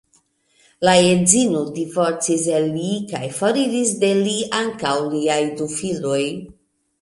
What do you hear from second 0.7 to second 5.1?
La edzino divorcis el li kaj foriris de li ankaŭ